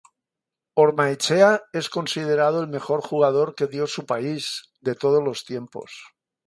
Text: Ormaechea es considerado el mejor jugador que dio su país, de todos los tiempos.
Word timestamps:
Ormaechea 0.77 1.61
es 1.73 1.87
considerado 1.91 2.63
el 2.63 2.67
mejor 2.69 3.01
jugador 3.03 3.53
que 3.53 3.67
dio 3.67 3.85
su 3.85 4.07
país, 4.07 4.71
de 4.79 4.95
todos 4.95 5.23
los 5.23 5.45
tiempos. 5.45 5.91